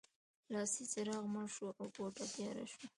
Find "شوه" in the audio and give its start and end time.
2.71-2.87